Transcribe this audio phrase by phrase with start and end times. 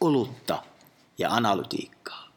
[0.00, 0.62] olutta
[1.18, 2.28] ja analytiikkaa.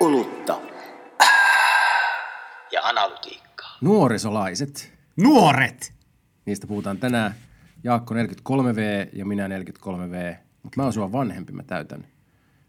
[0.00, 0.60] Olutta
[2.72, 3.78] ja analytiikkaa.
[3.80, 4.92] Nuorisolaiset.
[5.16, 5.92] Nuoret!
[6.46, 7.47] Niistä puhutaan tänään.
[7.84, 10.36] Jaakko 43V ja minä 43V.
[10.62, 12.06] Mutta mä oon sua vanhempi, mä täytän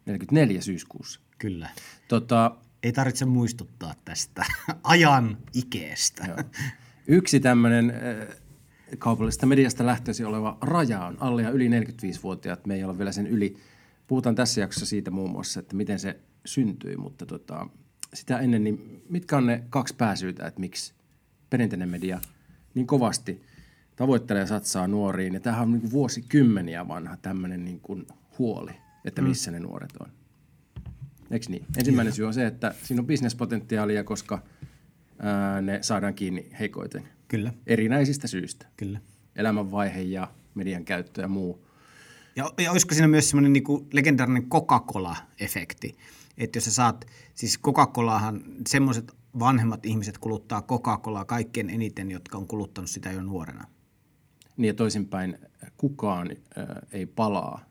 [0.05, 1.19] 44 syyskuussa.
[1.37, 1.69] Kyllä.
[2.07, 4.45] Tota, Ei tarvitse muistuttaa tästä
[4.83, 6.25] ajan ikeestä.
[6.27, 6.37] joo.
[7.07, 8.35] Yksi tämmöinen äh,
[8.97, 12.65] kaupallisesta mediasta lähtöisin oleva raja on alle ja yli 45-vuotiaat.
[12.65, 13.57] Me ei olla vielä sen yli.
[14.07, 17.67] Puhutaan tässä jaksossa siitä muun muassa, että miten se syntyi, mutta tota,
[18.13, 20.93] sitä ennen, niin mitkä on ne kaksi pääsyytä, että miksi
[21.49, 22.21] perinteinen media
[22.73, 23.41] niin kovasti
[23.99, 25.33] tavoittelee satsaa nuoriin.
[25.33, 28.07] Ja tämähän on niin kuin vuosikymmeniä vanha tämmöinen niin kuin
[28.39, 28.71] huoli,
[29.05, 29.53] että missä mm.
[29.53, 30.11] ne nuoret on.
[31.31, 31.65] Eikö niin?
[31.77, 34.43] Ensimmäinen syy on se, että siinä on bisnespotentiaalia, koska
[35.19, 38.65] ää, ne saadaan kiinni heikoiten Kyllä, erinäisistä syistä.
[38.77, 38.99] kyllä.
[39.35, 41.65] Elämänvaihe ja median käyttö ja muu.
[42.35, 45.97] Ja, ja olisiko siinä myös semmoinen niinku legendaarinen Coca-Cola-efekti?
[46.37, 52.47] Että jos sä saat, siis Coca-Colahan, semmoiset vanhemmat ihmiset kuluttaa Coca-Colaa kaikkein eniten, jotka on
[52.47, 53.67] kuluttanut sitä jo nuorena.
[54.59, 55.37] Niin ja toisinpäin
[55.77, 57.65] kukaan ää, ei palaa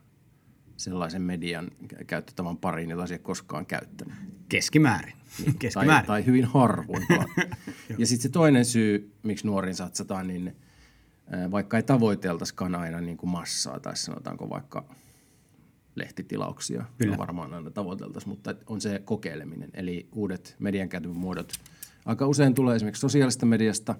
[0.77, 4.13] sellaisen median kä- käyttötavan pariin, jota se koskaan käyttänyt.
[4.49, 5.13] Keskimäärin.
[5.45, 6.07] tai, Keskimäärin.
[6.07, 7.07] tai hyvin harvoin.
[7.97, 10.55] ja sitten se toinen syy, miksi nuoriin satsataan, niin
[11.51, 14.95] vaikka ei tavoiteltaisikaan aina niin kuin massaa tai sanotaanko vaikka
[15.95, 17.15] lehtitilauksia, Kyllä.
[17.15, 21.53] no varmaan aina tavoiteltaisiin, mutta on se kokeileminen, eli uudet median muodot.
[22.05, 23.95] Aika usein tulee esimerkiksi sosiaalista mediasta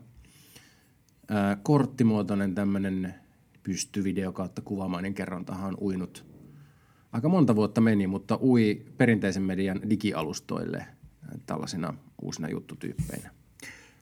[1.30, 3.16] ää, korttimuotoinen tämmöinen
[3.64, 6.26] pystyvideo kautta kuvaamainen kerrontahan on uinut
[7.12, 13.32] aika monta vuotta meni, mutta ui perinteisen median digialustoille ää, tällaisina uusina juttutyyppeinä.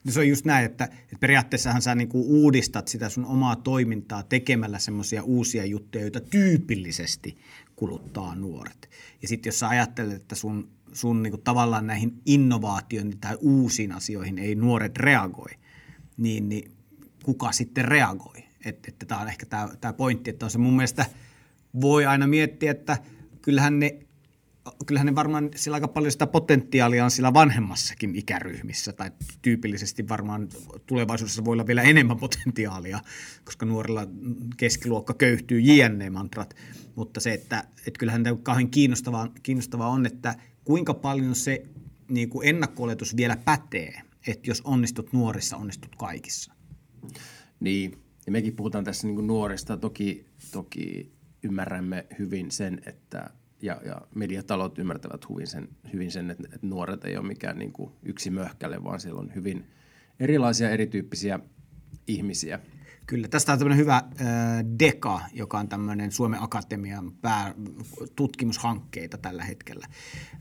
[0.04, 4.24] No se on just näin, että, että periaatteessahan sä niinku uudistat sitä sun omaa toimintaa
[4.24, 7.38] tekemällä semmoisia uusia juttuja, joita tyypillisesti
[7.76, 8.90] kuluttaa nuoret.
[9.22, 14.38] Ja sitten jos sä ajattelet, että sun, sun niinku tavallaan näihin innovaatioihin tai uusiin asioihin
[14.38, 15.52] ei nuoret reagoi,
[16.18, 16.77] niin, niin
[17.28, 18.44] kuka sitten reagoi?
[18.66, 19.46] Että et, tämä on ehkä
[19.82, 21.06] tämä pointti, että on se mun mielestä
[21.82, 22.98] voi aina miettiä, että
[23.42, 24.00] kyllähän ne
[24.86, 29.12] kyllähän ne varmaan sillä aika paljon sitä potentiaalia on sillä vanhemmassakin ikäryhmissä, tai
[29.42, 30.48] tyypillisesti varmaan
[30.86, 33.00] tulevaisuudessa voi olla vielä enemmän potentiaalia,
[33.46, 34.08] koska nuorilla
[34.58, 36.56] keskiluokka köyhtyy JNE-mantrat,
[36.96, 41.64] mutta se, että, että kyllähän tämä kauhean kiinnostavaa, kiinnostavaa on, että kuinka paljon se
[42.10, 42.84] niin kuin ennakko
[43.18, 46.57] vielä pätee, että jos onnistut nuorissa, onnistut kaikissa.
[47.60, 49.78] Niin, ja mekin puhutaan tässä niin kuin nuorista.
[49.78, 51.12] Toki, toki
[51.44, 53.30] ymmärrämme hyvin sen, että
[53.62, 57.72] ja, ja mediatalot ymmärtävät hyvin sen, hyvin sen että, että nuoret ei ole mikään niin
[57.72, 59.66] kuin yksi möhkäle, vaan siellä on hyvin
[60.20, 61.40] erilaisia erityyppisiä
[62.08, 62.60] ihmisiä.
[63.06, 64.06] Kyllä, tästä on tämmöinen hyvä äh,
[64.80, 67.56] DEKA, joka on tämmöinen Suomen Akatemian pää,
[68.16, 69.88] tutkimushankkeita tällä hetkellä,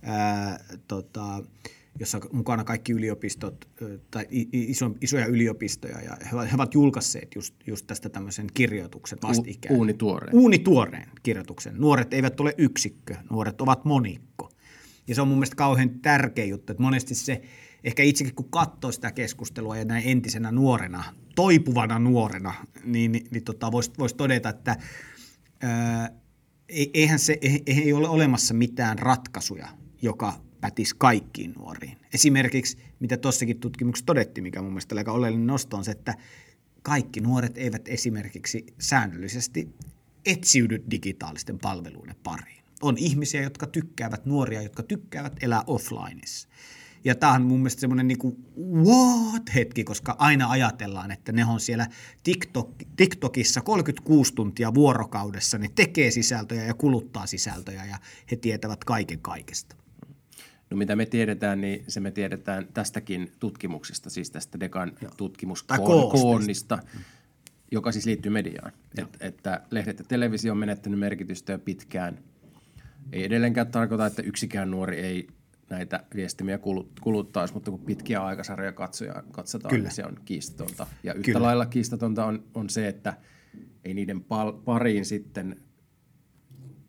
[0.08, 1.42] äh, tota,
[2.00, 3.68] jossa on mukana kaikki yliopistot
[4.10, 6.16] tai iso, isoja yliopistoja, ja
[6.50, 9.76] he, ovat- julkaisseet just, just tästä tämmöisen kirjoituksen vastikään.
[9.76, 10.34] uunituoreen.
[10.36, 11.74] Uunituoreen kirjoituksen.
[11.78, 14.50] Nuoret eivät ole yksikkö, nuoret ovat monikko.
[15.08, 17.42] Ja se on mun mielestä kauhean tärkeä juttu, että monesti se,
[17.84, 23.44] ehkä itsekin kun katsoo sitä keskustelua ja näin entisenä nuorena, toipuvana nuorena, niin, niin, niin
[23.44, 24.76] tota, voisi vois todeta, että
[25.62, 26.10] ää,
[26.68, 29.68] ei- eihän se, ei, ei ole olemassa mitään ratkaisuja,
[30.02, 31.98] joka pätisi kaikkiin nuoriin.
[32.14, 36.14] Esimerkiksi, mitä tuossakin tutkimuksessa todettiin, mikä mun mielestä oli aika oleellinen nosto, on se, että
[36.82, 39.68] kaikki nuoret eivät esimerkiksi säännöllisesti
[40.26, 42.64] etsiydy digitaalisten palveluiden pariin.
[42.82, 46.48] On ihmisiä, jotka tykkäävät, nuoria, jotka tykkäävät elää offlineissa.
[47.04, 48.36] Ja tämä on mun mielestä semmoinen niinku
[48.84, 51.86] what-hetki, koska aina ajatellaan, että ne on siellä
[52.22, 57.98] TikTok, TikTokissa 36 tuntia vuorokaudessa, ne tekee sisältöjä ja kuluttaa sisältöjä ja
[58.30, 59.76] he tietävät kaiken kaikesta.
[60.70, 66.78] No mitä me tiedetään, niin se me tiedetään tästäkin tutkimuksesta, siis tästä Dekan tutkimuskoonnista,
[67.72, 68.72] joka siis liittyy mediaan.
[68.98, 72.18] Et, että lehdet ja televisio on menettänyt merkitystä jo pitkään.
[73.12, 75.28] Ei edelleenkään tarkoita, että yksikään nuori ei
[75.70, 79.82] näitä viestimiä kulut- kuluttaisi, mutta kun pitkiä aikasarjoja katsoja, katsotaan, Kyllä.
[79.82, 80.86] niin se on kiistatonta.
[81.02, 81.42] Ja yhtä Kyllä.
[81.42, 83.16] lailla kiistatonta on, on se, että
[83.84, 85.56] ei niiden pal- pariin sitten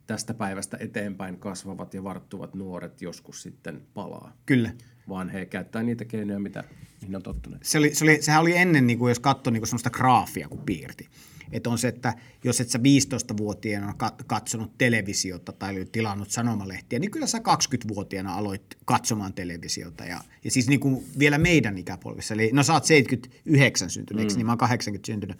[0.07, 4.37] tästä päivästä eteenpäin kasvavat ja varttuvat nuoret joskus sitten palaa.
[4.45, 4.71] Kyllä.
[5.09, 6.63] Vaan he käyttää niitä keinoja, mitä
[7.01, 7.63] mihin on tottuneet.
[7.63, 10.49] Se oli, se oli, sehän oli ennen, niin kuin jos katsoi niin kuin sellaista graafia,
[10.49, 11.09] kun piirti.
[11.51, 12.13] Että on se, että
[12.43, 13.93] jos et sä 15-vuotiaana
[14.27, 20.05] katsonut televisiota tai tilannut sanomalehtiä, niin kyllä sä 20-vuotiaana aloit katsomaan televisiota.
[20.05, 24.35] Ja, ja siis niin kuin vielä meidän ikäpolvissa, eli no sä oot 79 syntynyt, mm.
[24.37, 25.37] niin mä oon 80 syntynyt.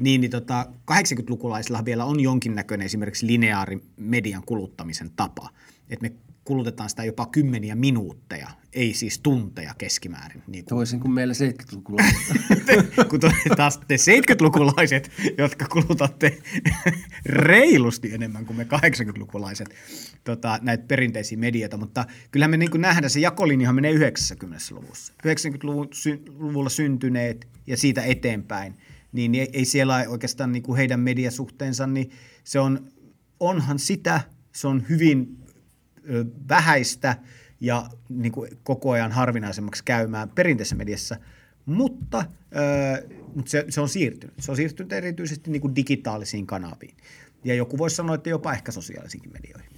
[0.00, 5.50] Niin, niin tota, 80-lukulaisilla vielä on jonkinnäköinen esimerkiksi lineaarimedian kuluttamisen tapa.
[5.90, 6.12] Että me
[6.44, 10.42] kulutetaan sitä jopa kymmeniä minuutteja, ei siis tunteja keskimäärin.
[10.46, 10.76] Niin kuin.
[10.76, 12.16] Toisin kuin meillä 70-lukulaiset.
[13.10, 13.20] kun
[13.56, 16.38] taas te 70-lukulaiset, jotka kulutatte
[17.24, 19.68] reilusti enemmän kuin me 80-lukulaiset
[20.24, 25.12] tota, näitä perinteisiä medioita, mutta kyllähän me niin kuin nähdään, se jakolinjahan menee 90-luvussa.
[25.26, 28.74] 90-luvulla syntyneet ja siitä eteenpäin,
[29.12, 32.10] niin ei siellä oikeastaan niin kuin heidän mediasuhteensa, niin
[32.44, 32.92] se on,
[33.40, 34.20] onhan sitä,
[34.52, 35.38] se on hyvin
[36.48, 37.16] vähäistä
[37.60, 41.16] ja niin kuin koko ajan harvinaisemmaksi käymään perinteisessä mediassa,
[41.66, 44.34] mutta, äh, mutta se, se on siirtynyt.
[44.40, 46.96] Se on siirtynyt erityisesti niin kuin digitaalisiin kanaviin.
[47.44, 49.70] Ja joku voisi sanoa, että jopa ehkä sosiaalisiinkin medioihin.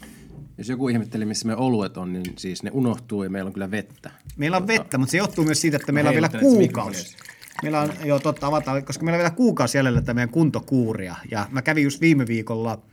[0.58, 3.70] Jos joku ihmetteli, missä me oluet on, niin siis ne unohtuu ja meillä on kyllä
[3.70, 4.10] vettä.
[4.36, 7.16] Meillä on vettä, mutta se johtuu myös siitä, että meillä on vielä kuukausi.
[7.62, 11.16] Meillä on, joo totta, avataan, koska meillä on vielä kuukausi jäljellä tätä meidän kuntokuuria.
[11.30, 12.78] Ja mä kävin just viime viikolla–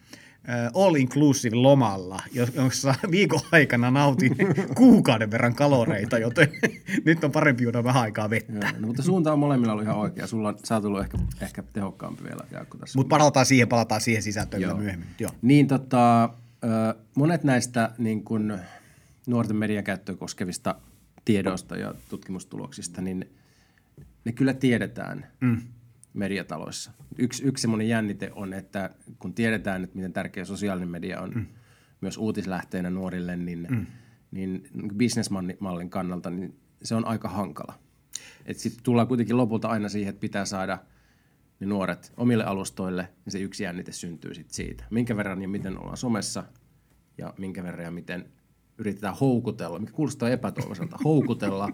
[0.74, 4.36] all inclusive lomalla, jossa viikon aikana nautin
[4.76, 6.50] kuukauden verran kaloreita, joten
[7.06, 8.54] nyt on parempi juoda vähän aikaa vettä.
[8.54, 10.28] Joo, no, mutta suunta on molemmilla ollut ihan oikea.
[10.28, 13.00] Sulla on, sä oot ollut ehkä, ehkä tehokkaampi vielä, Jaakko, tässä.
[13.00, 14.78] Mutta palataan siihen, palataan siihen sisältöön Joo.
[14.78, 15.08] myöhemmin.
[15.20, 15.32] Joo.
[15.42, 16.30] Niin tota,
[17.16, 18.60] monet näistä niin kun,
[19.28, 20.76] nuorten median käyttöä koskevista
[21.26, 23.30] tiedoista ja tutkimustuloksista, niin
[24.26, 25.28] ne kyllä tiedetään.
[25.40, 25.62] Mm
[26.14, 26.92] mediataloissa.
[27.18, 28.90] Yksi, yksi semmoinen jännite on, että
[29.20, 31.46] kun tiedetään, että miten tärkeä sosiaalinen media on mm.
[32.02, 33.86] myös uutislähteenä nuorille, niin, mm.
[34.32, 37.80] niin bisnesmallin kannalta niin se on aika hankala.
[38.52, 40.78] Sitten tullaan kuitenkin lopulta aina siihen, että pitää saada
[41.60, 44.84] ne nuoret omille alustoille, niin se yksi jännite syntyy sit siitä.
[44.90, 46.44] Minkä verran ja miten ollaan somessa
[47.18, 48.26] ja minkä verran ja miten
[48.78, 51.72] yritetään houkutella, mikä kuulostaa epätoivoiselta, houkutella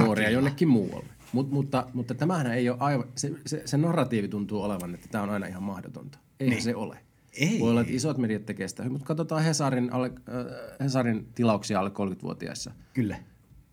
[0.00, 1.08] nuoria jonnekin muualle.
[1.32, 5.24] Mut, mutta, mutta tämähän ei ole aivan, se, se, se narratiivi tuntuu olevan, että tämä
[5.24, 6.18] on aina ihan mahdotonta.
[6.40, 6.62] Ei niin.
[6.62, 6.98] se ole.
[7.32, 7.60] Ei.
[7.60, 11.90] Voi olla, että isot mediat tekee sitä, mutta katsotaan Hesarin, alle, äh, Hesarin tilauksia alle
[11.90, 12.70] 30-vuotiaissa.
[12.94, 13.16] Kyllä.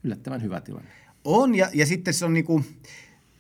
[0.04, 0.90] Yllättävän hyvä tilanne.
[1.24, 2.64] On, ja, ja sitten se on, niinku,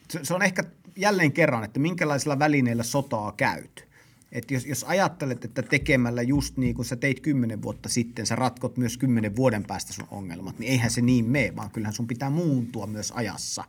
[0.09, 0.63] se, se on ehkä
[0.95, 3.86] jälleen kerran, että minkälaisilla välineillä sotaa käyt.
[4.31, 8.35] Että jos, jos ajattelet, että tekemällä just niin kuin sä teit kymmenen vuotta sitten, sä
[8.35, 12.07] ratkot myös kymmenen vuoden päästä sun ongelmat, niin eihän se niin mene, vaan kyllähän sun
[12.07, 13.63] pitää muuntua myös ajassa.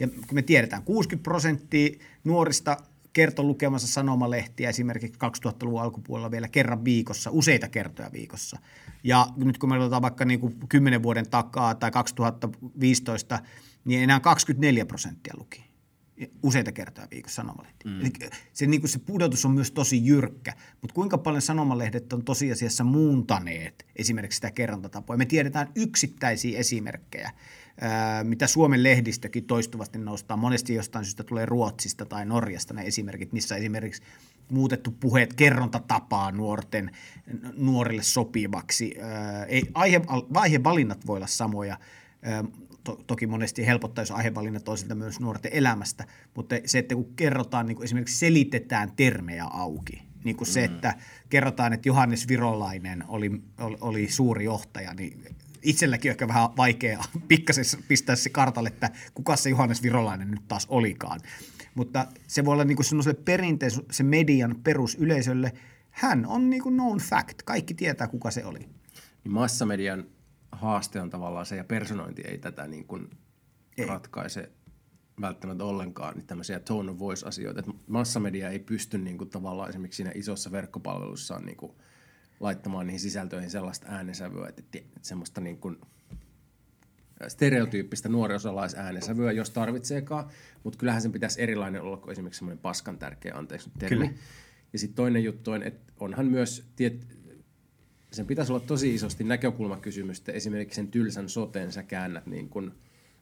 [0.00, 1.90] Ja kun me tiedetään, 60 prosenttia
[2.24, 2.76] nuorista
[3.12, 8.58] kertoi lukemassa sanomalehtiä esimerkiksi 2000-luvun alkupuolella vielä kerran viikossa, useita kertoja viikossa.
[9.04, 13.38] Ja nyt kun me otetaan vaikka niin kuin 10 vuoden takaa tai 2015,
[13.84, 15.71] niin enää 24 prosenttia luki
[16.42, 17.88] useita kertoja viikossa sanomalehti.
[17.88, 18.00] Mm.
[18.00, 18.10] Eli
[18.52, 22.84] se, niin kuin se pudotus on myös tosi jyrkkä, mutta kuinka paljon sanomalehdet on tosiasiassa
[22.84, 25.16] muuntaneet esimerkiksi sitä kerrontatapaa.
[25.16, 27.30] Me tiedetään yksittäisiä esimerkkejä,
[28.22, 30.36] mitä Suomen lehdistökin toistuvasti nostaa.
[30.36, 34.02] Monesti jostain syystä tulee Ruotsista tai Norjasta ne esimerkit, missä esimerkiksi
[34.50, 36.90] muutettu puheet kerrontatapaa nuorten,
[37.56, 38.94] nuorille sopivaksi.
[39.48, 40.00] Ei, aihe,
[40.34, 41.78] aihevalinnat voi olla samoja,
[42.84, 47.14] to, toki monesti helpottaa, jos aihevalinnat on siltä myös nuorten elämästä, mutta se, että kun
[47.16, 50.52] kerrotaan, niin kuin esimerkiksi selitetään termejä auki, niin kuin mm.
[50.52, 50.94] se, että
[51.28, 57.04] kerrotaan, että Johannes Virolainen oli, oli, oli suuri johtaja, niin itselläkin on ehkä vähän vaikea
[57.28, 61.20] pikkasen pistää se kartalle, että kuka se Johannes Virolainen nyt taas olikaan.
[61.74, 65.52] Mutta se voi olla niin semmoiselle perinteen, se median perusyleisölle,
[65.90, 67.42] hän on niin kuin known fact.
[67.44, 68.58] Kaikki tietää, kuka se oli.
[69.24, 70.04] Niin massamedian
[70.52, 73.10] haaste on tavallaan se, ja personointi ei tätä niin kuin
[73.78, 73.86] ei.
[73.86, 74.50] ratkaise
[75.20, 77.60] välttämättä ollenkaan niin tämmöisiä tone of voice-asioita.
[77.60, 81.72] Että massamedia ei pysty niin kuin, tavallaan esimerkiksi siinä isossa verkkopalvelussaan niin kuin,
[82.40, 85.78] laittamaan niihin sisältöihin sellaista äänensävyä, että, että semmoista niin kuin,
[87.28, 90.28] stereotyyppistä nuoriosalaisäänesävyä, jos tarvitseekaan,
[90.64, 94.08] mutta kyllähän sen pitäisi erilainen olla kuin esimerkiksi semmoinen paskan tärkeä, anteeksi nyt termi.
[94.08, 94.18] Kyllä.
[94.72, 97.06] Ja sitten toinen juttu on, että onhan myös tiet,
[98.12, 100.32] sen pitäisi olla tosi isosti näkökulmakysymystä.
[100.32, 102.72] Esimerkiksi sen tylsän soteen sä käännät niin kuin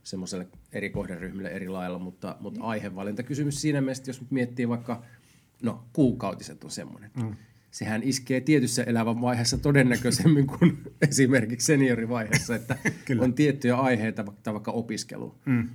[0.03, 5.03] semmoiselle eri kohderyhmille eri lailla, mutta, mutta aihevalintakysymys siinä mielessä, jos miettii vaikka,
[5.63, 7.11] no kuukautiset on semmoinen.
[7.23, 7.37] Mm.
[7.71, 12.77] Sehän iskee tietyssä elävän vaiheessa todennäköisemmin kuin esimerkiksi seniorivaiheessa, että
[13.21, 15.69] on tiettyjä aiheita, vaikka, vaikka opiskelu, mm.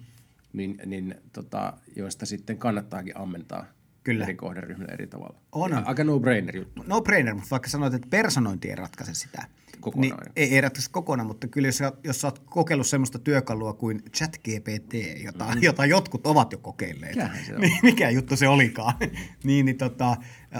[0.54, 3.66] niin, niin tota, joista sitten kannattaakin ammentaa
[4.06, 4.24] Kyllä.
[4.24, 5.40] eri kohderyhmille eri tavalla.
[5.52, 5.88] On, on.
[5.88, 6.84] Aika no-brainer juttu.
[6.88, 9.44] No brainer, mutta vaikka sanoit, että personointi ei ratkaise sitä.
[9.80, 10.20] Kokonaan.
[10.20, 14.02] Niin, ei, ei ratkaise kokonaan, mutta kyllä jos, jos sä oot kokeillut semmoista työkalua kuin
[14.12, 14.94] ChatGPT,
[15.24, 15.62] jota, mm.
[15.62, 17.16] jota jotkut ovat jo kokeilleet,
[17.58, 18.94] niin mikä juttu se olikaan,
[19.44, 20.18] niin, niin tota,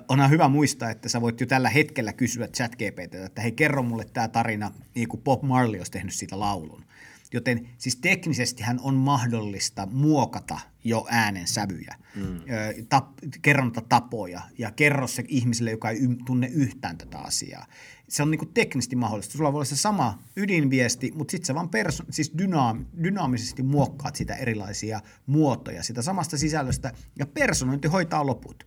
[0.10, 4.06] onhan hyvä muistaa, että sä voit jo tällä hetkellä kysyä ChatGPT, että hei kerro mulle
[4.14, 6.86] tämä tarina, niin kuin Bob Marley olisi tehnyt siitä laulun.
[7.36, 12.40] Joten siis teknisesti hän on mahdollista muokata jo äänen sävyjä, mm.
[12.90, 13.08] tap,
[13.42, 17.66] kerrontatapoja ja kerro se ihmiselle, joka ei y- tunne yhtään tätä asiaa.
[18.08, 19.38] Se on niinku teknisesti mahdollista.
[19.38, 24.16] Sulla voi olla se sama ydinviesti, mutta sitten sä vaan perso- siis dynaam- dynaamisesti muokkaat
[24.16, 28.64] sitä erilaisia muotoja sitä samasta sisällöstä ja personointi hoitaa loput.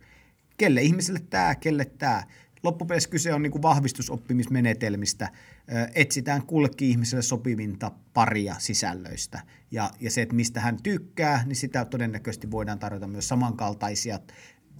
[0.57, 2.23] Kelle ihmiselle tämä, kelle tämä.
[2.63, 5.29] Loppupeleissä kyse on niin vahvistusoppimismenetelmistä.
[5.71, 9.41] Ö, Etsitään kullekin ihmiselle sopivinta paria sisällöistä.
[9.71, 14.19] Ja, ja se, että mistä hän tykkää, niin sitä todennäköisesti voidaan tarjota myös samankaltaisia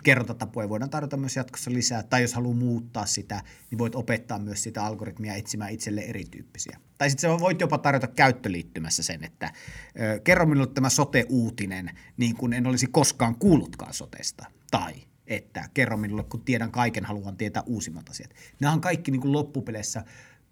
[0.03, 4.63] kerrontatapoja voidaan tarjota myös jatkossa lisää, tai jos haluaa muuttaa sitä, niin voit opettaa myös
[4.63, 6.79] sitä algoritmia etsimään itselle erityyppisiä.
[6.97, 9.53] Tai sitten voit jopa tarjota käyttöliittymässä sen, että
[9.99, 14.93] ö, kerro minulle tämä sote-uutinen, niin kuin en olisi koskaan kuullutkaan sotesta, tai
[15.29, 18.33] että kerro minulle, kun tiedän kaiken, haluan tietää uusimmat asiat.
[18.59, 20.03] Nämä on kaikki niin kuin loppupeleissä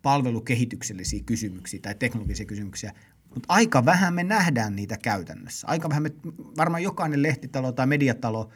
[0.02, 2.94] palvelukehityksellisiä kysymyksiä tai teknologisia kysymyksiä,
[3.30, 5.68] mutta aika vähän me nähdään niitä käytännössä.
[5.68, 6.12] Aika vähän me,
[6.58, 8.50] varmaan jokainen lehtitalo tai mediatalo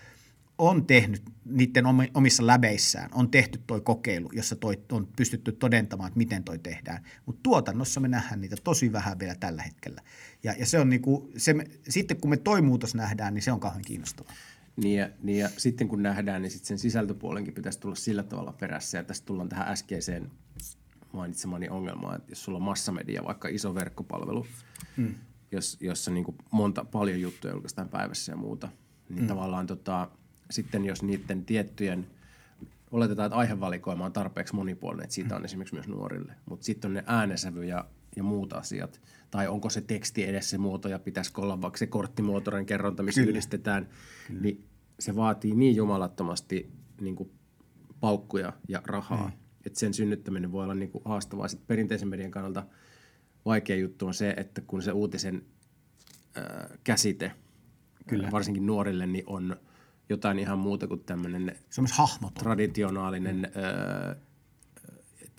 [0.57, 6.07] on tehnyt niiden omi- omissa läbeissään, on tehty toi kokeilu, jossa toi on pystytty todentamaan,
[6.07, 7.03] että miten toi tehdään.
[7.25, 10.01] Mutta tuotannossa me nähdään niitä tosi vähän vielä tällä hetkellä.
[10.43, 11.55] Ja, ja se on niinku, se
[11.89, 14.33] sitten kun me toi muutos nähdään, niin se on kauhean kiinnostavaa.
[14.75, 18.53] Niin ja, niin ja sitten kun nähdään, niin sitten sen sisältöpuolenkin pitäisi tulla sillä tavalla
[18.53, 18.97] perässä.
[18.97, 20.31] Ja tästä tullaan tähän äskeiseen
[21.13, 24.47] mainitsemani ongelmaan, että jos sulla on massamedia, vaikka iso verkkopalvelu,
[24.97, 25.15] mm.
[25.51, 28.69] jos, jossa niin monta, paljon juttuja julkaistaan päivässä ja muuta,
[29.09, 29.27] niin mm.
[29.27, 30.09] tavallaan tota,
[30.49, 32.07] sitten jos niiden tiettyjen,
[32.91, 36.93] oletetaan, että aihevalikoima on tarpeeksi monipuolinen, että siitä on esimerkiksi myös nuorille, mutta sitten on
[36.93, 39.01] ne äänesävy ja, ja muut asiat,
[39.31, 43.21] tai onko se teksti edes se muoto ja pitäisikö olla vaikka se korttimuotoinen kerronta, missä
[43.21, 43.31] Kyllä.
[43.31, 43.89] ylistetään,
[44.27, 44.41] Kyllä.
[44.41, 44.67] niin
[44.99, 47.31] se vaatii niin jumalattomasti niin kuin
[47.99, 49.33] paukkuja ja rahaa, mm.
[49.65, 51.47] että sen synnyttäminen voi olla niin kuin haastavaa.
[51.47, 52.65] Sitten perinteisen median kannalta
[53.45, 55.45] vaikea juttu on se, että kun se uutisen
[56.37, 57.31] äh, käsite,
[58.07, 58.31] Kyllä.
[58.31, 59.55] varsinkin nuorille, niin on
[60.09, 61.55] jotain ihan muuta kuin tämmöinen
[62.33, 63.45] traditionaalinen, mm.
[63.45, 63.61] että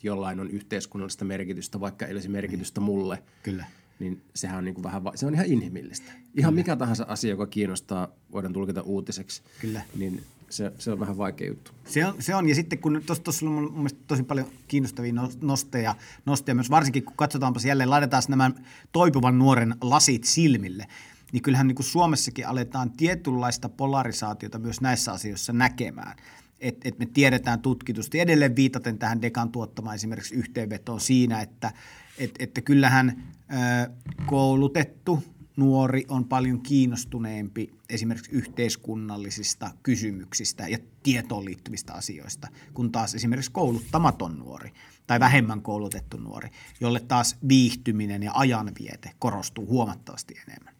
[0.02, 3.64] jollain on yhteiskunnallista merkitystä, vaikka ei olisi merkitystä mulle, Kyllä.
[3.98, 6.12] niin sehän on niin kuin vähän, va- se on ihan inhimillistä.
[6.36, 9.82] Ihan mikä tahansa asia, joka kiinnostaa, voidaan tulkita uutiseksi, Kyllä.
[9.96, 11.70] niin se, se on vähän vaikea juttu.
[11.86, 15.38] Se on, se on, ja sitten kun tuossa on mun mielestä tosi paljon kiinnostavia nos-
[15.40, 15.94] nosteja,
[16.26, 18.50] nosteja myös, varsinkin kun katsotaanpa jälleen, laitetaan nämä
[18.92, 20.86] toipuvan nuoren lasit silmille,
[21.32, 26.16] niin kyllähän niin kuin Suomessakin aletaan tietynlaista polarisaatiota myös näissä asioissa näkemään.
[26.62, 31.72] Että et me tiedetään tutkitusti, edelleen viitaten tähän Dekan tuottamaan esimerkiksi yhteenvetoon siinä, että
[32.18, 33.90] et, että kyllähän ö,
[34.26, 35.22] koulutettu
[35.56, 44.38] nuori on paljon kiinnostuneempi esimerkiksi yhteiskunnallisista kysymyksistä ja tietoon liittyvistä asioista, kun taas esimerkiksi kouluttamaton
[44.38, 44.72] nuori
[45.06, 46.48] tai vähemmän koulutettu nuori,
[46.80, 50.74] jolle taas viihtyminen ja ajanviete korostuu huomattavasti enemmän.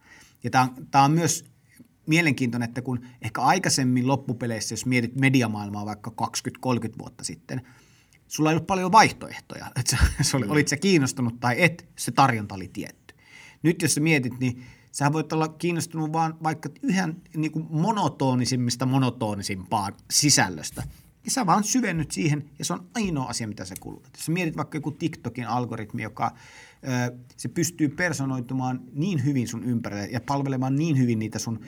[0.44, 1.44] Ja tämä on, tämä on myös
[2.06, 6.12] mielenkiintoinen, että kun ehkä aikaisemmin loppupeleissä, jos mietit mediamaailmaa vaikka
[6.66, 7.62] 20-30 vuotta sitten,
[8.28, 12.10] sulla ei ollut paljon vaihtoehtoja, että sä, sä oli, olit sä kiinnostunut tai et, se
[12.10, 13.14] tarjonta oli tietty.
[13.62, 18.86] Nyt jos sä mietit, niin sä voit olla kiinnostunut vaan vaikka yhden niin kuin monotonisimmista
[18.86, 20.82] monotonisimpaan sisällöstä.
[21.24, 24.10] Ja sä vaan syvennyt siihen, ja se on ainoa asia, mitä sä kulutat.
[24.16, 26.34] Jos mietit vaikka joku TikTokin algoritmi, joka
[27.10, 31.60] ö, se pystyy personoitumaan niin hyvin sun ympärille ja palvelemaan niin hyvin niitä sun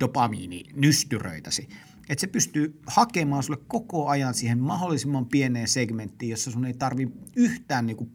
[0.00, 1.68] dopamiininystyröitäsi,
[2.08, 7.08] että se pystyy hakemaan sulle koko ajan siihen mahdollisimman pieneen segmenttiin, jossa sun ei tarvi
[7.36, 8.10] yhtään niin kuin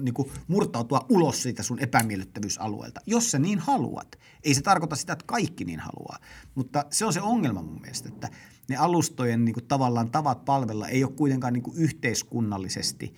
[0.00, 4.18] niin kuin murtautua ulos siitä sun epämiellyttävyysalueelta, jos sä niin haluat.
[4.44, 6.18] Ei se tarkoita sitä, että kaikki niin haluaa,
[6.54, 8.28] mutta se on se ongelma mun mielestä, että
[8.68, 13.14] ne alustojen niin kuin tavallaan tavat palvella ei ole kuitenkaan niin kuin yhteiskunnallisesti,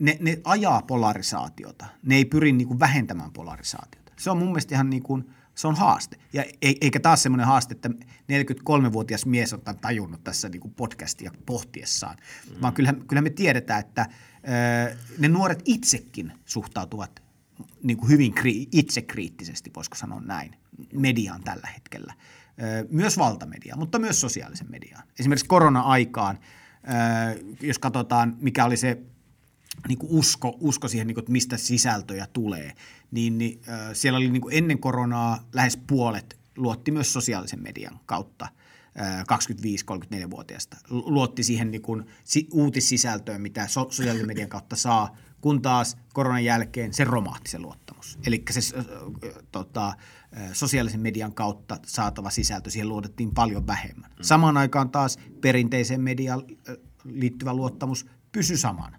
[0.00, 4.12] ne, ne ajaa polarisaatiota, ne ei pyri niin kuin vähentämään polarisaatiota.
[4.16, 6.16] Se on mun mielestä ihan niin kuin, se on haaste.
[6.32, 7.90] Ja ei- eikä taas semmoinen haaste, että
[8.28, 12.16] 43-vuotias mies on tajunnut tässä niin kuin podcastia pohtiessaan,
[12.50, 12.60] mm.
[12.62, 14.06] vaan kyllähän, kyllähän me tiedetään, että
[15.18, 17.22] ne nuoret itsekin suhtautuvat
[17.82, 20.56] niin kuin hyvin kri- itsekriittisesti, voisiko sanoa näin,
[20.92, 22.14] mediaan tällä hetkellä.
[22.62, 25.04] Ö, Myös valtamedia, mutta myös sosiaalisen mediaan.
[25.18, 28.98] Esimerkiksi korona-aikaan, ö, jos katsotaan, mikä oli se
[29.88, 32.72] niin kuin usko, usko siihen, niin kuin, että mistä sisältöjä tulee,
[33.10, 38.00] niin, niin äh, siellä oli niin kuin ennen koronaa lähes puolet luotti myös sosiaalisen median
[38.06, 38.48] kautta
[38.98, 40.76] 25-34-vuotiaista.
[40.90, 42.06] Luotti siihen niin kuin
[42.52, 48.18] uutissisältöön, mitä so- sosiaalisen median kautta saa, kun taas koronan jälkeen se romahti se luottamus.
[48.26, 48.84] Eli se äh,
[49.52, 49.92] tota,
[50.52, 54.10] sosiaalisen median kautta saatava sisältö, siihen luotettiin paljon vähemmän.
[54.10, 54.22] Mm.
[54.22, 56.42] Samaan aikaan taas perinteiseen mediaan
[57.04, 58.98] liittyvä luottamus pysyi samana.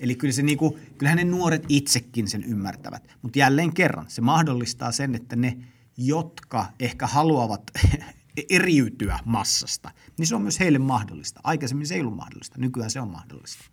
[0.00, 3.16] Eli kyllä se niinku, kyllähän ne nuoret itsekin sen ymmärtävät.
[3.22, 5.58] Mutta jälleen kerran se mahdollistaa sen, että ne,
[5.96, 7.62] jotka ehkä haluavat
[8.50, 11.40] eriytyä massasta, niin se on myös heille mahdollista.
[11.44, 13.64] Aikaisemmin se ei ollut mahdollista, nykyään se on mahdollista.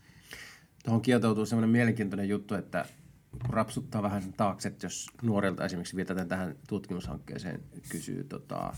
[0.83, 2.85] Tuohon kietoutuu sellainen mielenkiintoinen juttu, että
[3.31, 8.73] kun rapsuttaa vähän sen taakse, että jos nuorilta esimerkiksi vietetään tähän tutkimushankkeeseen, kysyy tota,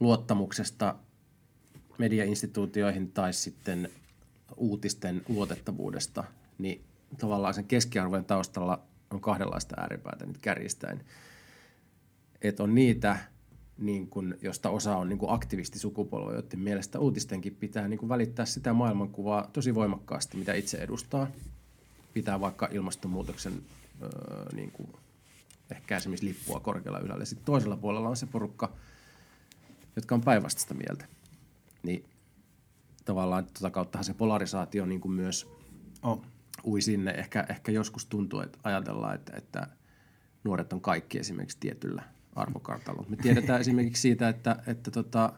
[0.00, 0.94] luottamuksesta
[1.98, 3.88] mediainstituutioihin tai sitten
[4.56, 6.24] uutisten luotettavuudesta,
[6.58, 6.84] niin
[7.18, 11.04] tavallaan sen keskiarvojen taustalla on kahdenlaista ääripäätä nyt kärjistäen.
[12.42, 13.16] Että on niitä,
[13.78, 18.72] niin kun, josta osa on niin aktivisti sukupolvi, joiden mielestä uutistenkin pitää niin välittää sitä
[18.72, 21.26] maailmankuvaa tosi voimakkaasti, mitä itse edustaa.
[22.14, 23.62] Pitää vaikka ilmastonmuutoksen
[24.02, 24.08] öö,
[24.54, 24.88] niin kuin
[25.70, 27.24] ehkäisemislippua korkealla ylällä.
[27.24, 28.72] Sitten toisella puolella on se porukka,
[29.96, 31.06] jotka on päinvastaista mieltä.
[31.82, 32.04] Niin
[33.04, 35.48] tavallaan tuota kauttahan se polarisaatio niin kuin myös
[36.02, 36.22] oh.
[36.64, 37.10] ui sinne.
[37.10, 39.66] Ehkä, ehkä joskus tuntuu, että ajatellaan, että, että
[40.44, 43.04] nuoret on kaikki esimerkiksi tietyllä arvokartalla.
[43.08, 45.32] Me tiedetään esimerkiksi siitä, että, että tota,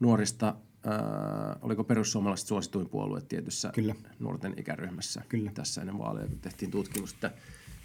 [0.00, 0.54] nuorista,
[0.86, 3.94] ää, oliko perussuomalaiset suosituin puolue tietyssä Kyllä.
[4.18, 5.50] nuorten ikäryhmässä Kyllä.
[5.54, 7.30] tässä ennen vaaleja, kun tehtiin tutkimus, että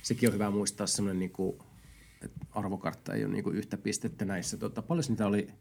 [0.01, 1.59] sekin on hyvä muistaa semmoinen, niin kuin,
[2.21, 4.57] että arvokartta ei ole niin kuin yhtä pistettä näissä.
[4.57, 5.47] Tota, paljon niitä oli–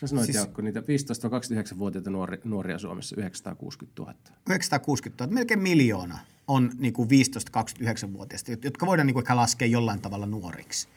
[0.00, 4.14] Sä sanoit, siis, Jaakko, niitä 15-29-vuotiaita nuori, nuoria Suomessa 960 000.
[4.46, 10.00] 960 000, melkein miljoona on niin kuin 15-29-vuotiaista, jotka voidaan niin kuin ehkä laskea jollain
[10.00, 10.88] tavalla nuoriksi.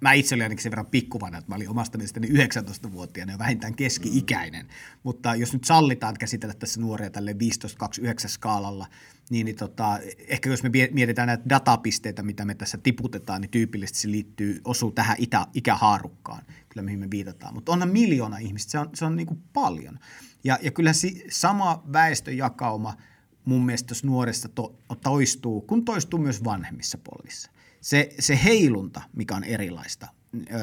[0.00, 3.74] Mä itse olin ainakin sen verran pikkuvana, että mä olin omasta mielestäni 19-vuotiaana ja vähintään
[3.74, 4.66] keski-ikäinen.
[4.66, 4.72] Mm.
[5.02, 8.86] Mutta jos nyt sallitaan käsitellä tässä nuoria tälle 15-29 skaalalla,
[9.30, 9.98] niin, niin tota,
[10.28, 14.92] ehkä jos me mietitään näitä datapisteitä, mitä me tässä tiputetaan, niin tyypillisesti se liittyy, osuu
[14.92, 17.54] tähän itä, ikähaarukkaan, kyllä mihin me viitataan.
[17.54, 19.98] Mutta onhan miljoona ihmistä, se on, se on niin kuin paljon.
[20.44, 22.96] Ja, ja kyllä si, sama väestöjakauma
[23.44, 27.50] mun mielestä jos nuoresta to, toistuu, kun toistuu myös vanhemmissa polvissa.
[27.84, 30.08] Se, se heilunta, mikä on erilaista.
[30.52, 30.60] Öö,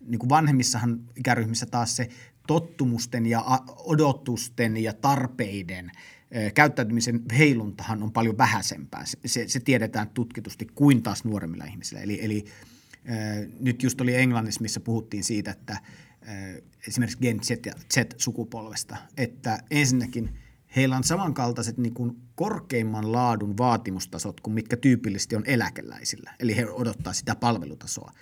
[0.00, 2.08] niin kuin vanhemmissahan ikäryhmissä taas se
[2.46, 3.44] tottumusten ja
[3.84, 5.90] odotusten ja tarpeiden–
[6.54, 9.04] käyttäytymisen heiluntahan on paljon vähäisempää.
[9.26, 12.00] Se, se tiedetään tutkitusti kuin taas nuoremmilla ihmisillä.
[12.00, 12.44] Eli, eli
[13.10, 15.82] äh, nyt just oli Englannissa, missä puhuttiin siitä, että äh,
[16.88, 20.38] esimerkiksi Gen Z ja Z-sukupolvesta, että ensinnäkin
[20.76, 26.34] heillä on samankaltaiset niin kuin korkeimman laadun vaatimustasot kuin mitkä tyypillisesti on eläkeläisillä.
[26.40, 28.12] Eli he odottaa sitä palvelutasoa.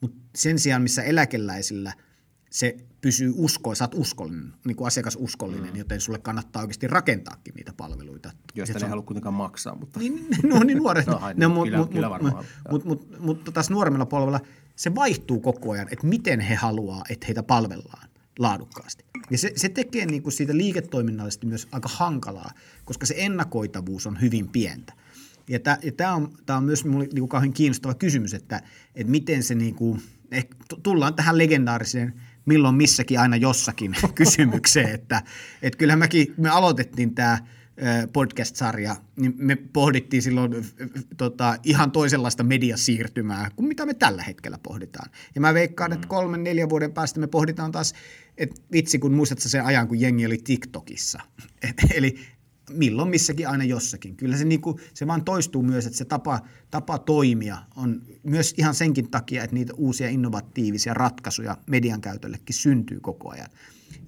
[0.00, 1.92] Mutta sen sijaan, missä eläkeläisillä–
[2.50, 5.76] se pysyy usko, sä oot uskollinen, niin kuin asiakasuskollinen, mm.
[5.76, 8.30] joten sulle kannattaa oikeasti rakentaakin niitä palveluita.
[8.54, 9.74] Joista ne ei halua kuitenkaan maksaa.
[9.74, 10.00] Mutta...
[10.00, 11.06] Niin, no niin nuoret.
[11.06, 12.44] no, no, mut, kyllä, mut, kyllä varmaan.
[12.70, 14.40] Mutta mut, mut, mut, taas nuoremmilla polvella
[14.76, 19.04] se vaihtuu koko ajan, että miten he haluaa, että heitä palvellaan laadukkaasti.
[19.30, 22.50] Ja se, se tekee niin kuin siitä liiketoiminnallisesti myös aika hankalaa,
[22.84, 24.92] koska se ennakoitavuus on hyvin pientä.
[25.48, 25.58] Ja
[25.96, 28.62] tämä on, on myös minulle niin kauhean kiinnostava kysymys, että,
[28.94, 30.46] että miten se, niin kuin, eh,
[30.82, 32.14] tullaan tähän legendaariseen–
[32.46, 35.22] milloin missäkin aina jossakin kysymykseen, että,
[35.62, 37.38] että kyllähän mekin, me aloitettiin tämä
[38.12, 40.66] podcast-sarja, niin me pohdittiin silloin
[41.16, 45.10] tota, ihan toisenlaista mediasiirtymää kuin mitä me tällä hetkellä pohditaan.
[45.34, 46.08] Ja mä veikkaan, että mm.
[46.08, 47.94] kolmen, neljän vuoden päästä me pohditaan taas,
[48.38, 51.20] että vitsi kun muistatko sen ajan, kun jengi oli TikTokissa.
[51.94, 52.18] Eli
[52.70, 54.16] milloin missäkin aina jossakin.
[54.16, 58.54] Kyllä se, niin kuin, se vaan toistuu myös, että se tapa, tapa toimia on myös
[58.58, 63.48] ihan senkin takia, että niitä uusia innovatiivisia ratkaisuja median käytöllekin syntyy koko ajan.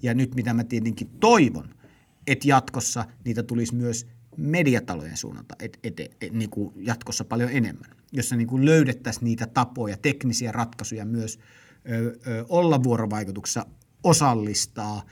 [0.01, 1.69] Ja nyt mitä mä tietenkin toivon,
[2.27, 7.91] että jatkossa niitä tulisi myös mediatalojen suunnalta et, et, et, niin kuin jatkossa paljon enemmän,
[8.11, 11.39] jossa niin kuin löydettäisiin niitä tapoja, teknisiä ratkaisuja myös
[11.89, 13.65] ö, ö, olla vuorovaikutuksessa,
[14.03, 15.03] osallistaa–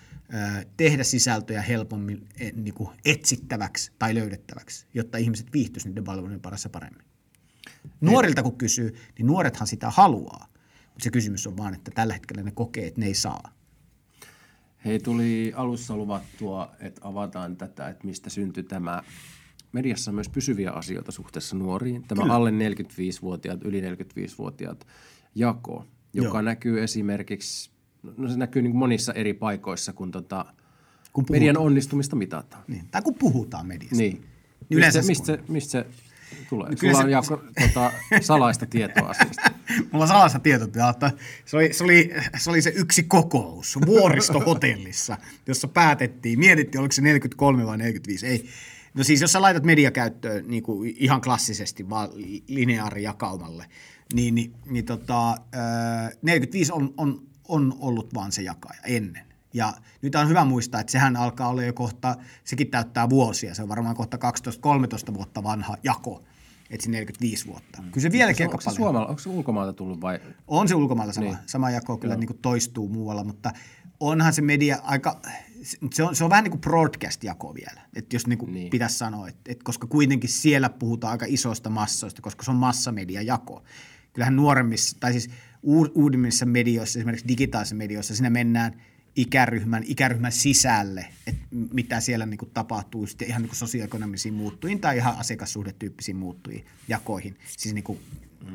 [0.78, 6.70] tehdä sisältöjä helpommin e, niin kuin etsittäväksi tai löydettäväksi, jotta ihmiset viihtyisivät niiden palvelujen parissa
[6.70, 7.06] paremmin.
[8.02, 10.48] Nuorilta kun kysyy, niin nuorethan sitä haluaa,
[10.84, 13.57] mutta se kysymys on vaan, että tällä hetkellä ne kokee, että ne ei saa.
[14.88, 19.04] Hei, tuli alussa luvattua, että avataan tätä, että mistä syntyi tämä
[19.72, 22.04] mediassa on myös pysyviä asioita suhteessa nuoriin.
[22.08, 22.36] Tämä Kyllä.
[22.36, 24.88] alle 45-vuotiaat, yli 45-vuotiaat
[25.36, 26.42] jako, joka Joo.
[26.42, 27.72] näkyy esimerkiksi
[28.18, 30.46] no se näkyy niin monissa eri paikoissa, kun, tota,
[31.14, 32.64] kun median onnistumista mitataan.
[32.68, 32.88] Niin.
[32.92, 33.96] Tai kun puhutaan mediasta.
[33.96, 34.22] Niin.
[34.70, 35.86] niin yleensä mistä, mistä, mistä se
[36.50, 36.70] Tulee.
[36.80, 39.52] Kyllä Sulla se- on Jaakko, tota, salaista tietoa asiasta.
[39.92, 41.12] Mulla on salassa tietoa, että
[41.46, 47.02] se oli, se, oli, se oli se yksi kokous vuoristohotellissa, jossa päätettiin, mietittiin, oliko se
[47.02, 48.50] 43 vai 45, ei.
[48.94, 52.10] No siis jos sä laitat mediakäyttöön niin kuin ihan klassisesti vaan
[52.48, 53.66] lineaarijakaumalle,
[54.14, 59.26] niin, niin, niin tota, ää, 45 on, on, on ollut vaan se jakaja ennen.
[59.58, 63.64] Ja nyt on hyvä muistaa, että sehän alkaa olla jo kohta, sekin täyttää vuosia, se
[63.64, 64.18] on varmaan kohta
[65.12, 66.24] 12-13 vuotta vanha jako,
[66.70, 67.78] että se 45 vuotta.
[67.78, 68.78] Kyllä se vieläkin aika Onko se, paljon.
[68.78, 70.20] Suomala, onko se ulkomailta tullut vai?
[70.48, 71.38] On se ulkomailla sama, niin.
[71.46, 73.52] Sama jako kyllä niin kuin toistuu muualla, mutta
[74.00, 75.22] onhan se media aika,
[75.94, 78.70] se on, se on vähän niin kuin broadcast-jako vielä, että jos niin kuin niin.
[78.70, 83.64] Pitäisi sanoa, että, että koska kuitenkin siellä puhutaan aika isoista massoista, koska se on massamedia-jako.
[84.14, 85.30] Kyllähän nuoremmissa, tai siis
[85.64, 88.82] uu- uudimmissa medioissa, esimerkiksi digitaalisissa medioissa, siinä mennään
[89.18, 94.80] ikäryhmän, ikäryhmän sisälle, että mitä siellä niin kuin tapahtuu sitten ihan niin kuin sosioekonomisiin muuttujiin
[94.80, 97.38] tai ihan asiakassuhdetyyppisiin muuttujiin, jakoihin.
[97.58, 98.00] Siis niin kuin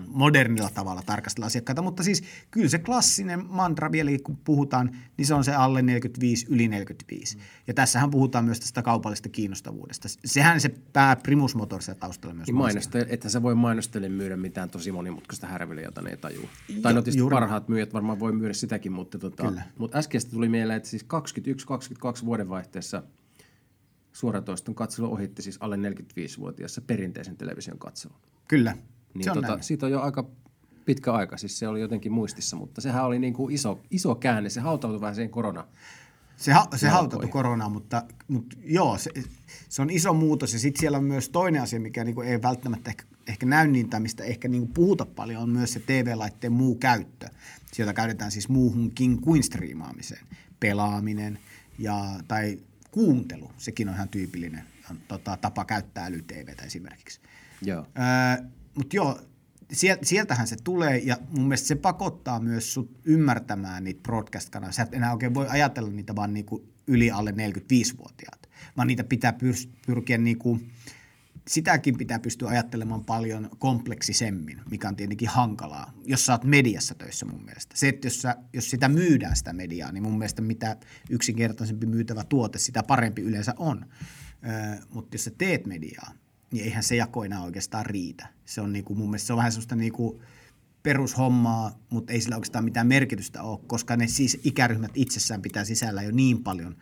[0.07, 5.35] modernilla tavalla tarkastella asiakkaita, mutta siis kyllä se klassinen mantra vielä, kun puhutaan, niin se
[5.35, 7.37] on se alle 45, yli 45.
[7.37, 7.43] Mm.
[7.67, 10.09] Ja tässähän puhutaan myös tästä kaupallisesta kiinnostavuudesta.
[10.25, 12.47] Sehän se pää primus motor siellä taustalla myös.
[12.47, 16.49] Niin että se voi mainostelle myydä mitään tosi monimutkaista härveliä, jota ne ei tajua.
[16.69, 19.63] Jo- tai no tietysti parhaat myyjät varmaan voi myydä sitäkin, mutta, tota, Kyllä.
[19.79, 21.07] mutta äskeistä tuli mieleen, että siis
[22.23, 23.03] 21-22 vuodenvaihteessa
[24.13, 28.17] suoratoiston katselu ohitti siis alle 45-vuotiaassa perinteisen television katselun.
[28.49, 28.77] Kyllä,
[29.15, 29.63] Niin se on tota, näin.
[29.63, 30.25] siitä on jo aika
[30.85, 34.51] pitkä aika, siis se oli jotenkin muistissa, mutta sehän oli niin kuin iso, iso käänne,
[34.51, 35.67] se hautautui vähän siihen korona.
[36.37, 39.11] Se, ha- se hautautui koronaan, mutta, mutta joo, se,
[39.69, 40.53] se on iso muutos.
[40.53, 43.91] Ja sitten siellä on myös toinen asia, mikä niinku ei välttämättä ehkä, ehkä näy niin,
[43.91, 47.29] tai mistä ehkä niinku puhuta paljon, on myös se TV-laitteen muu käyttö,
[47.79, 50.27] jota käytetään siis muuhunkin kuin striimaamiseen.
[50.61, 51.39] Pelaaminen
[51.79, 52.59] ja, tai
[52.91, 57.21] kuuntelu, sekin on ihan tyypillinen on, tota, tapa käyttää äly-TVtä esimerkiksi.
[57.63, 57.87] Joo.
[57.99, 59.21] Öö, Mutta joo,
[59.73, 64.73] siel- sieltähän se tulee ja mun mielestä se pakottaa myös sut ymmärtämään niitä broadcast-kanavia.
[64.73, 69.31] Sä et enää oikein voi ajatella niitä vaan niinku yli alle 45-vuotiaat, vaan niitä pitää
[69.31, 70.61] pyr- pyrkiä niinku,
[71.49, 77.27] sitäkin pitää pystyä ajattelemaan paljon kompleksisemmin, mikä on tietenkin hankalaa, jos sä oot mediassa töissä
[77.27, 77.77] mun mielestä.
[77.77, 80.77] Se, että jos, sä, jos sitä myydään sitä mediaa, niin mun mielestä mitä
[81.11, 83.87] yksinkertaisempi myytävä tuote, sitä parempi yleensä on.
[84.47, 86.13] Öö, mutta jos sä teet mediaa,
[86.53, 88.29] niin eihän se jako enää oikeastaan riitä.
[88.45, 90.23] Se on niinku, mun mielestä se on vähän sellaista niinku
[90.83, 96.03] perushommaa, mutta ei sillä oikeastaan mitään merkitystä ole, koska ne siis ikäryhmät itsessään pitää sisällä
[96.03, 96.77] jo niin paljon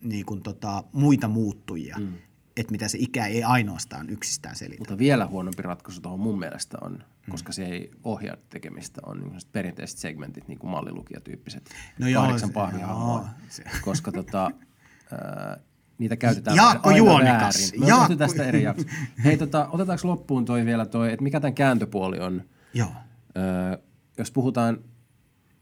[0.00, 2.12] niin kuin tota, muita muuttujia, mm.
[2.56, 4.80] että mitä se ikä ei ainoastaan yksistään selitä.
[4.80, 9.40] Mutta vielä huonompi ratkaisu tuohon mun mielestä on, koska se ei ohjaa tekemistä, on niin
[9.52, 14.50] perinteiset segmentit, niin kuin mallilukijatyyppiset, No joo, kahdeksan se- pahvihahmoa, joo, se- koska tota,
[15.98, 17.80] niitä käytetään Jaakko aina Juonikas, väärin.
[17.80, 18.86] Me Jaakko- tästä eri jakso.
[19.24, 22.42] Hei, tota, otetaanko loppuun toi vielä toi, että mikä tämän kääntöpuoli on?
[22.74, 22.92] Joo.
[23.36, 23.78] Öö,
[24.18, 24.78] jos puhutaan,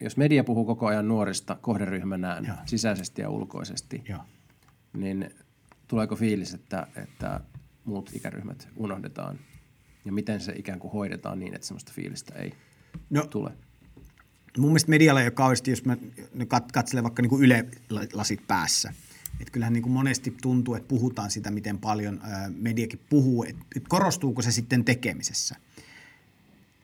[0.00, 2.56] jos media puhuu koko ajan nuorista kohderyhmänään Joo.
[2.66, 4.20] sisäisesti ja ulkoisesti, Joo.
[4.92, 5.30] niin
[5.88, 7.40] tuleeko fiilis, että, että
[7.84, 9.38] muut ikäryhmät unohdetaan?
[10.04, 12.52] Ja miten se ikään kuin hoidetaan niin, että sellaista fiilistä ei
[13.10, 13.50] No, tule?
[14.58, 15.96] mun mielestä medialla ei ole kauheasti, jos mä
[16.44, 18.92] kat- katselen vaikka niin kuin Yle-lasit päässä.
[19.40, 22.20] Et kyllähän niin kuin monesti tuntuu, että puhutaan sitä, miten paljon
[22.56, 25.56] mediakin puhuu, että et korostuuko se sitten tekemisessä.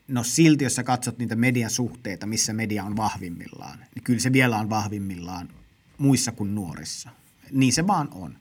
[0.09, 4.33] No silti, jos sä katsot niitä median suhteita, missä media on vahvimmillaan, niin kyllä se
[4.33, 5.49] vielä on vahvimmillaan
[5.99, 7.11] muissa kuin nuorissa.
[7.53, 8.39] Niin se vaan on.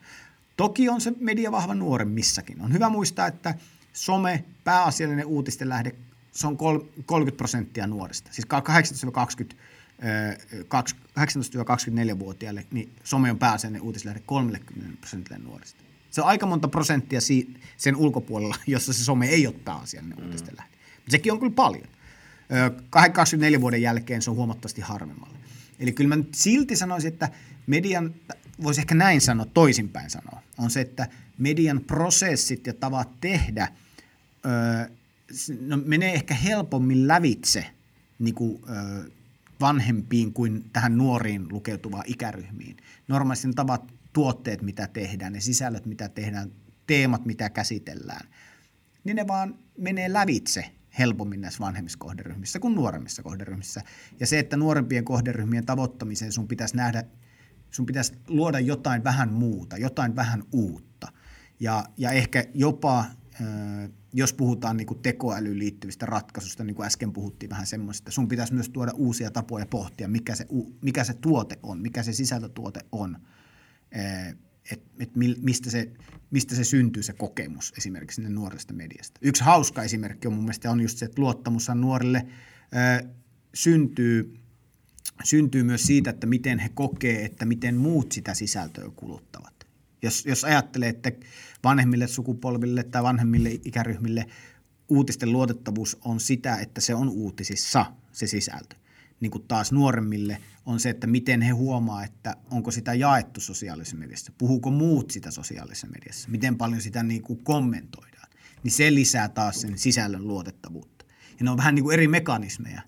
[0.58, 2.62] Toki on se media vahva nuoremmissakin.
[2.62, 3.56] On hyvä muistaa, että
[3.94, 5.96] some, pääasiallinen uutisten lähde,
[6.32, 8.30] se on kol- 30 prosenttia nuorista.
[8.34, 9.56] Siis 18-20 ö, kaks-
[10.00, 15.84] 18-24-vuotiaille, niin some on pääasiallinen uutislähde 30 prosentille nuorista.
[16.12, 17.20] Se on aika monta prosenttia
[17.78, 20.72] sen ulkopuolella, jossa se some ei ole pääasiallinen uutisten lähde.
[20.96, 21.88] Mutta sekin on kyllä paljon.
[22.52, 22.72] Ö,
[23.12, 25.38] 24 vuoden jälkeen se on huomattavasti harvemmalle.
[25.80, 27.30] Eli kyllä mä nyt silti sanoisin, että
[27.68, 28.16] median,
[28.64, 31.08] voisi ehkä näin sanoa, toisinpäin sanoa, on se, että
[31.38, 33.68] median prosessit ja tavat tehdä
[35.60, 37.66] no, menee ehkä helpommin lävitse
[38.20, 38.62] niin kuin,
[39.62, 42.78] vanhempiin kuin tähän nuoriin lukeutuvaan ikäryhmiin.
[43.08, 46.52] Normaalisti ne tavat, tuotteet, mitä tehdään, ne sisällöt, mitä tehdään,
[46.88, 48.30] teemat, mitä käsitellään,
[49.04, 50.66] niin ne vaan menee lävitse
[51.00, 53.82] helpommin näissä vanhemmissa kohderyhmissä kuin nuoremmissa kohderyhmissä.
[54.20, 57.04] Ja se, että nuorempien kohderyhmien tavoittamiseen sun pitäisi nähdä,
[57.72, 61.08] sun pitäisi luoda jotain vähän muuta, jotain vähän uutta.
[61.60, 63.06] Ja, ja ehkä jopa,
[63.42, 68.28] ö, jos puhutaan niin kuin tekoälyyn liittyvistä ratkaisusta, niin kuin äsken puhuttiin vähän semmoisesta, sun
[68.28, 70.48] pitäisi myös tuoda uusia tapoja pohtia, mikä se,
[70.82, 73.18] mikä se tuote on, mikä se sisältötuote on.
[74.72, 75.92] Et että mistä se,
[76.32, 79.20] mistä se syntyy se kokemus esimerkiksi sinne nuoresta mediasta.
[79.24, 82.26] Yksi hauska esimerkki on mun mielestä on just se, että luottamushan nuorille
[83.54, 84.40] syntyy,
[85.24, 89.68] syntyy myös siitä, että miten he kokee, että miten muut sitä sisältöä kuluttavat.
[90.02, 91.12] Jos, jos ajattelee, että
[91.64, 94.26] vanhemmille sukupolville tai vanhemmille ikäryhmille
[94.90, 98.76] uutisten luotettavuus on sitä, että se on uutisissa se sisältö–
[99.20, 103.98] niin kuin taas nuoremmille on se, että miten he huomaa, että onko sitä jaettu sosiaalisessa
[103.98, 108.30] mediassa, puhuuko muut sitä sosiaalisessa mediassa, miten paljon sitä niin kuin kommentoidaan,
[108.64, 111.06] niin se lisää taas sen sisällön luotettavuutta.
[111.40, 112.82] Ja ne on vähän niin kuin eri mekanismeja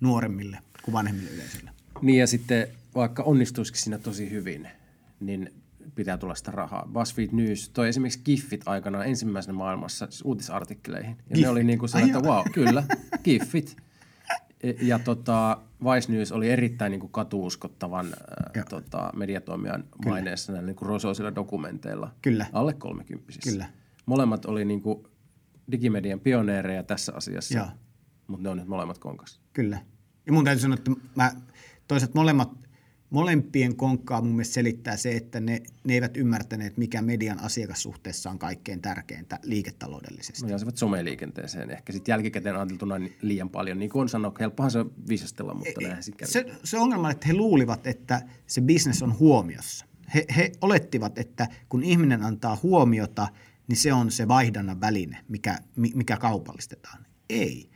[0.00, 1.70] nuoremmille kuin vanhemmille yleisölle.
[2.02, 4.68] Niin ja sitten vaikka onnistuisikin siinä tosi hyvin,
[5.20, 5.52] niin
[5.94, 6.88] pitää tulla sitä rahaa.
[6.92, 11.10] BuzzFeed News toi esimerkiksi Giffit aikanaan ensimmäisenä maailmassa siis uutisartikkeleihin.
[11.10, 11.42] Ja Giffit.
[11.42, 12.84] ne oli niin kuin se, että wow, kyllä,
[13.24, 13.76] Giffit.
[14.82, 20.76] Ja tota, Vice News oli erittäin niin kuin katuuskottavan äh, tota, mediatoimijan maineessa näillä niin
[20.76, 22.14] kuin rosoisilla dokumenteilla.
[22.22, 22.46] Kyllä.
[22.52, 23.50] Alle kolmekymppisissä.
[23.50, 23.66] Kyllä.
[24.06, 25.06] Molemmat oli niin kuin
[25.72, 27.68] digimedian pioneereja tässä asiassa,
[28.26, 29.40] mutta ne on nyt molemmat konkas.
[29.52, 29.78] Kyllä.
[30.26, 31.32] Ja mun täytyy sanoa, että mä
[31.88, 32.63] toisaalta molemmat
[33.14, 38.38] molempien konkkaa mun mielestä selittää se, että ne, ne eivät ymmärtäneet, mikä median asiakassuhteessa on
[38.38, 40.46] kaikkein tärkeintä liiketaloudellisesti.
[40.46, 43.78] No some someliikenteeseen ehkä sitten jälkikäteen ajateltuna liian paljon.
[43.78, 47.34] Niin kuin on sanonut, helppohan se viisastella, mutta näinhän sitten se, se ongelma, että he
[47.34, 49.86] luulivat, että se bisnes on huomiossa.
[50.14, 53.28] He, he olettivat, että kun ihminen antaa huomiota,
[53.68, 57.06] niin se on se vaihdannan väline, mikä, mikä kaupallistetaan.
[57.30, 57.70] Ei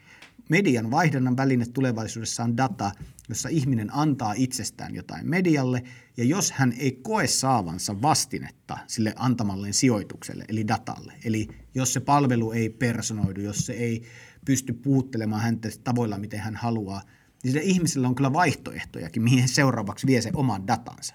[0.48, 2.92] median vaihdannan väline tulevaisuudessa on data,
[3.28, 5.82] jossa ihminen antaa itsestään jotain medialle,
[6.16, 12.00] ja jos hän ei koe saavansa vastinetta sille antamalleen sijoitukselle, eli datalle, eli jos se
[12.00, 14.02] palvelu ei personoidu, jos se ei
[14.44, 17.02] pysty puhuttelemaan häntä tavoilla, miten hän haluaa,
[17.42, 21.14] niin sillä ihmisellä on kyllä vaihtoehtojakin, mihin seuraavaksi vie se oman datansa.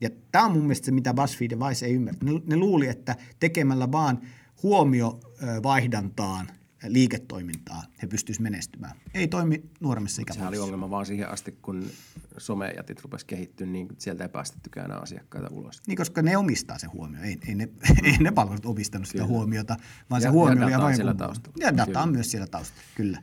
[0.00, 2.18] Ja tämä on mun mielestä se, mitä BuzzFeed ja Vice ei ymmärrä.
[2.22, 4.20] Ne, ne luuli, että tekemällä vaan
[4.62, 6.50] huomiovaihdantaan
[6.88, 8.96] liiketoimintaa he pystyisivät menestymään.
[9.14, 10.40] Ei toimi nuoremmissa ikävuosissa.
[10.40, 11.90] Sehän oli ongelma vaan siihen asti, kun
[12.38, 15.82] somejätit rupesi kehittyä, niin sieltä ei päästettykään enää asiakkaita ulos.
[15.86, 17.22] Niin, koska ne omistaa se huomio.
[17.22, 17.68] Ei, ei, ne,
[18.04, 19.26] ei ne palvelut omistanut sitä kyllä.
[19.26, 19.76] huomiota,
[20.10, 21.56] vaan ja, se huomio ja data on siellä taustalla.
[21.60, 23.22] Ja data on myös siellä taustalla, kyllä.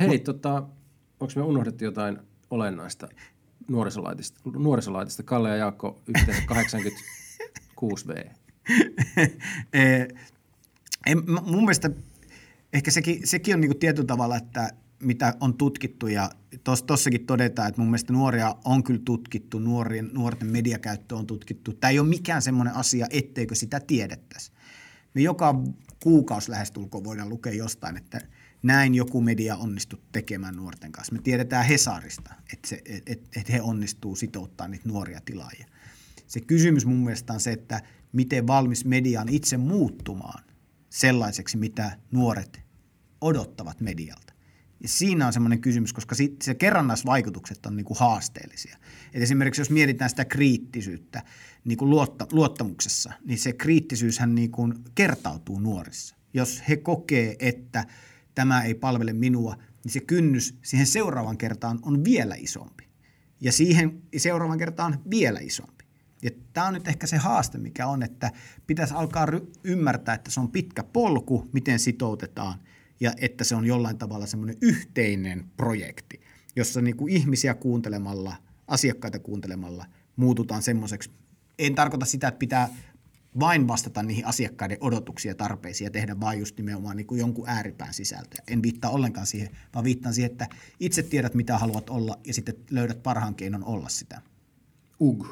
[0.00, 0.54] Hei, Mut, tota,
[1.20, 2.18] onko me unohdettu jotain
[2.50, 3.08] olennaista
[3.68, 4.40] nuorisolaitista?
[4.44, 5.22] nuorisolaitista?
[5.22, 8.10] Kalle ja Jaakko yhteensä 86 V.
[9.72, 10.06] Eh,
[11.26, 11.90] mun mielestä
[12.72, 14.70] ehkä sekin, sekin on niin tietyllä tavalla, että
[15.02, 16.30] mitä on tutkittu ja
[16.86, 21.72] tuossakin todetaan, että mun mielestä nuoria on kyllä tutkittu, nuorien, nuorten mediakäyttö on tutkittu.
[21.72, 24.52] Tämä ei ole mikään semmoinen asia, etteikö sitä tiedettäisi.
[25.14, 25.54] Me joka
[26.02, 28.20] kuukausi lähestulkoon voidaan lukea jostain, että
[28.62, 31.12] näin joku media onnistuu tekemään nuorten kanssa.
[31.12, 35.66] Me tiedetään Hesarista, että, se, että, että he onnistuu sitouttaa niitä nuoria tilaajia.
[36.26, 37.82] Se kysymys mun mielestä on se, että
[38.12, 40.44] miten valmis media on itse muuttumaan
[40.90, 42.61] sellaiseksi, mitä nuoret
[43.22, 44.32] odottavat medialta.
[44.82, 48.78] Ja siinä on semmoinen kysymys, koska se kerrannaisvaikutukset on niin kuin haasteellisia.
[49.12, 51.22] Et esimerkiksi jos mietitään sitä kriittisyyttä
[51.64, 56.16] niin kuin luotta, luottamuksessa, niin se kriittisyyshän kuin kertautuu nuorissa.
[56.34, 57.86] Jos he kokee, että
[58.34, 62.88] tämä ei palvele minua, niin se kynnys siihen seuraavan kertaan on vielä isompi.
[63.40, 65.84] Ja siihen seuraavan kertaan vielä isompi.
[66.22, 68.30] Ja tämä on nyt ehkä se haaste, mikä on, että
[68.66, 69.26] pitäisi alkaa
[69.64, 72.58] ymmärtää, että se on pitkä polku, miten sitoutetaan–
[73.02, 76.20] ja että se on jollain tavalla semmoinen yhteinen projekti,
[76.56, 78.36] jossa niin kuin ihmisiä kuuntelemalla,
[78.66, 79.86] asiakkaita kuuntelemalla
[80.16, 81.10] muututaan semmoiseksi.
[81.58, 82.68] En tarkoita sitä, että pitää
[83.40, 87.48] vain vastata niihin asiakkaiden odotuksiin ja tarpeisiin ja tehdä vain just nimenomaan niin kuin jonkun
[87.48, 88.44] ääripään sisältöä.
[88.48, 90.48] En viittaa ollenkaan siihen, vaan viittaan siihen, että
[90.80, 94.20] itse tiedät, mitä haluat olla ja sitten löydät parhaan keinon olla sitä.
[95.00, 95.26] Ug.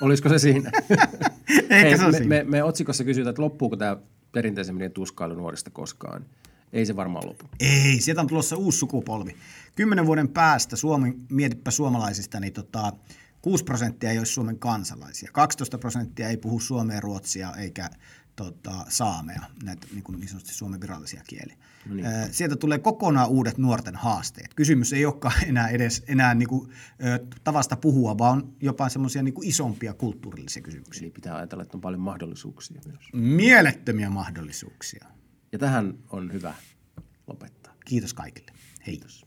[0.00, 0.70] Olisiko se siinä?
[1.70, 2.26] Hei, se me, siinä.
[2.26, 3.96] Me, me otsikossa kysytään, että loppuuko tämä
[4.32, 6.26] perinteisen tuskailu nuorista koskaan.
[6.72, 7.44] Ei se varmaan lopu.
[7.60, 9.36] Ei, sieltä on tulossa uusi sukupolvi.
[9.76, 12.92] Kymmenen vuoden päästä, Suomi, mietipä suomalaisista, niin tota,
[13.42, 15.30] 6 prosenttia ei ole Suomen kansalaisia.
[15.32, 17.90] 12 prosenttia ei puhu suomea, ruotsia eikä
[18.36, 21.56] tota, saamea, näitä niin, kuin niin sanotusti Suomen virallisia kieliä.
[21.86, 22.06] No niin.
[22.30, 24.54] Sieltä tulee kokonaan uudet nuorten haasteet.
[24.54, 26.70] Kysymys ei olekaan enää edes enää niin kuin,
[27.44, 31.02] tavasta puhua, vaan jopa semmoisia niin isompia kulttuurillisia kysymyksiä.
[31.02, 33.08] Eli pitää ajatella, että on paljon mahdollisuuksia myös.
[33.12, 35.06] Mielettömiä mahdollisuuksia.
[35.52, 36.54] Ja tähän on hyvä
[37.26, 37.74] lopettaa.
[37.84, 38.52] Kiitos kaikille.
[38.86, 38.96] Hei.
[38.96, 39.26] Kiitos.